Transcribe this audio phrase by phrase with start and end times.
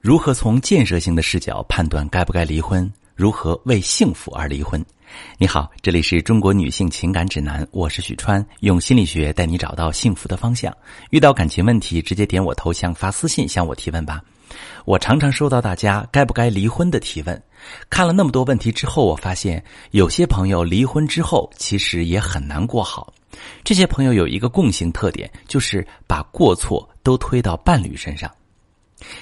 [0.00, 2.90] 如何从建设性的视角判断该不该离婚？
[3.14, 4.82] 如何为幸福而离婚？
[5.36, 10.74] 你好，这里是中国女性情感指南，我是许川，用心理学带你找到幸福的方向。
[11.10, 14.22] 遇到感情问题，直接点我头像发私信向我提问吧。
[14.86, 17.42] 我常常收到大家该不该离婚的提问，
[17.90, 23.12] 看了那么多问题之后，我发现有些朋友离婚之后其实也很难过好。
[23.62, 28.30] 这些朋友有一个共性特点，就是把过错都推到伴侣身上。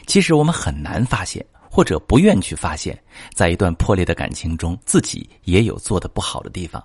[0.07, 2.99] 其实我们很难发现，或者不愿去发现，
[3.35, 6.82] 在一段破裂的感情中，自己也有做的不好的地方，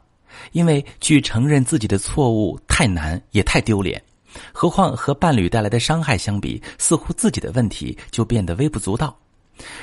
[0.52, 4.02] 因为去承认自己的错误太难，也太丢脸。
[4.52, 9.16] 何况和伴侣带来的伤害相比，似乎自己的问题就变得微不足道。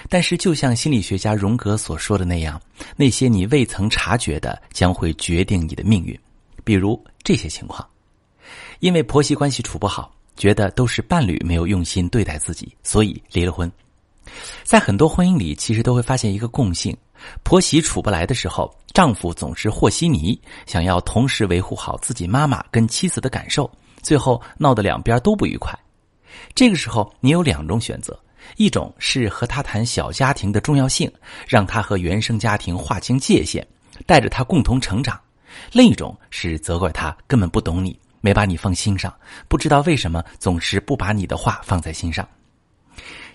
[0.08, 2.60] 但是，就像心理学家荣格所说的那样，
[2.96, 6.18] 那些你未曾察觉的，将会决定你的命运。
[6.64, 7.86] 比如这些情况，
[8.80, 10.12] 因为婆媳关系处不好。
[10.40, 13.70] 觉得都是伴侣没有用心对待自己，所以离了婚。
[14.64, 16.96] 在很多婚姻里，其实都会发现一个共性：
[17.42, 25.78] 婆媳处不来的时候，丈夫总是和稀泥，想要同时维护好自己妈妈跟妻子的感受，最后闹得两边都不愉快。
[26.54, 28.18] 这个时候，你有两种选择：
[28.56, 31.12] 一种是和他谈小家庭的重要性，
[31.46, 33.66] 让他和原生家庭划清界限，
[34.06, 35.14] 带着他共同成长；
[35.70, 37.94] 另一种是责怪他根本不懂你。
[38.20, 39.12] 没把你放心上，
[39.48, 42.26] 不知道为什么总是不把你的话放在心上。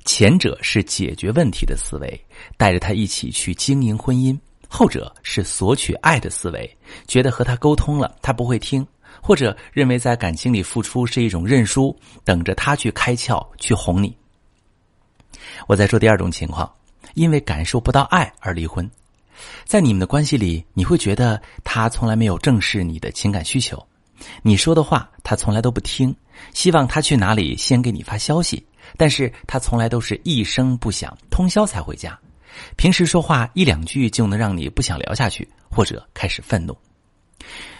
[0.03, 2.25] 前者是解决问题的思维，
[2.58, 6.77] 带着他一起去经营婚姻；后者是索取爱的思维，
[7.08, 8.86] 觉得和他沟通了他不会听，
[9.19, 14.16] 或者认为在感情里付出是一种认输，等着他去开窍去哄你。
[15.67, 16.72] 我再说第二种情况，
[17.16, 18.88] 因为感受不到爱而离婚，
[19.64, 23.83] 在你们的关系里，你会觉得他从来没有正视你的情感需求。
[24.41, 26.16] 你说的话他从来都不听，
[26.53, 28.66] 希望他去哪里先给你发消息，
[28.97, 32.17] 但是他从来都是一声不响，通宵才回家。
[32.77, 36.75] 平时说话一两句就能让你不想聊下去，或者开始愤怒。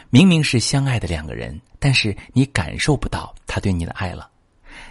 [0.10, 4.30] 明明是相爱的两个人，但是你感受不到他对你的爱了。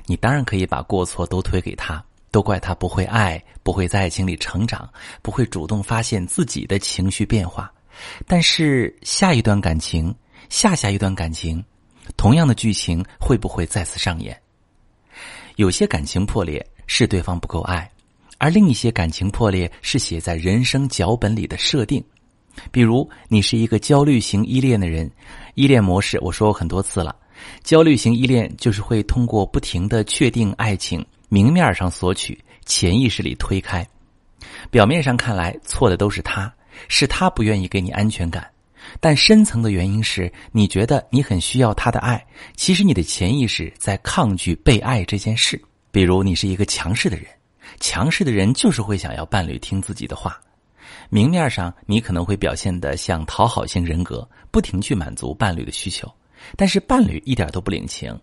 [0.06, 4.88] 你当然可以把过错都推给他，都怪他不会爱，不会在爱情里成长，
[5.20, 7.70] 不会主动发现自己的情绪变化。
[8.26, 10.14] 但是下一段感情。
[10.48, 11.64] 下下一段感情，
[12.16, 14.38] 同样的剧情会不会再次上演？
[15.56, 17.90] 有些感情破裂是对方不够爱，
[18.38, 22.04] 而另一些感情破裂是写在人生脚本里的设定。
[22.70, 25.10] 比如，你是一个焦虑型依恋的人，
[25.54, 27.14] 依恋模式我说过很多次了。
[27.64, 33.86] 焦虑型依恋就是会通过不停的确定爱情，明面上索取，潜意识里推开。
[34.70, 36.52] 表面上看来错的都是他，
[36.88, 38.48] 是他不愿意给你安全感。
[39.00, 42.24] 但深层的原因是你觉得你很需要他的爱，
[42.56, 45.60] 其实你的潜意识在抗拒被爱这件事。
[45.90, 47.26] 比如你是一个强势的人，
[47.80, 50.40] 强势的人就是会想要伴侣听自己的话。
[51.10, 56.10] 明面上你可能会表现得像讨好型人格，不停去满足伴侣的需求，
[56.56, 58.18] 但是伴侣一点都不领情。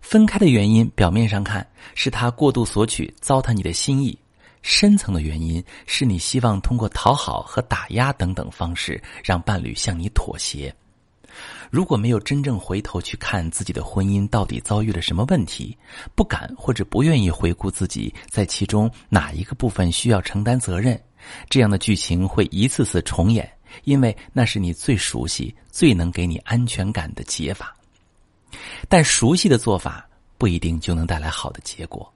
[0.00, 4.18] 分开的原因，表面上看是他过度索取，糟蹋你的心意。
[4.68, 10.72] 深层的原因是你希望通过讨好和打压等等方式让伴侣向你妥协。
[11.70, 15.74] 如果没有真正回头去看自己的婚姻到底遭遇了什么问题，
[16.14, 21.00] 不敢或者不愿意回顾自己在其中哪一个部分需要承担责任，
[21.48, 23.50] 这样的剧情会一次次重演，
[23.84, 27.74] 因为那是你最熟悉、最能给你安全感的解法。
[28.86, 32.12] 但熟悉的做法不一定就能带来好的结果。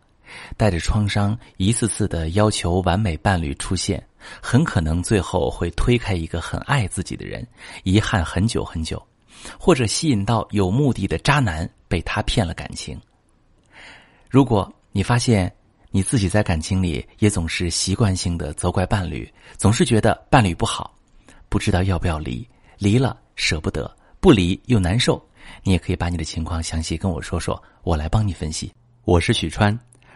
[0.57, 4.03] 带着创伤，一次次的要求完美伴侣出现，
[4.41, 7.47] 很可能最后会推开一个很爱自己的人，
[7.85, 9.03] 遗憾很久很久，
[9.59, 13.01] 或者吸引到有目的的渣男，被他骗了感情。
[14.29, 15.53] 如果你发现
[15.91, 20.95] 你自己在感情里也总是习惯性的责怪伴侣，总是觉得伴侣不好，
[21.49, 22.49] 不知道要不要离，
[22.79, 25.23] 离了舍不得，不离又难受，
[25.63, 28.73] 你也可以把你的情况详细跟我说说，我来帮你分析。
[29.05, 29.79] 我是许川。